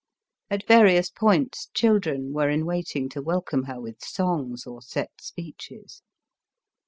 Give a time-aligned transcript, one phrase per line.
[0.49, 6.01] At various points, children were in waiting to welcome her with songs or set speeches.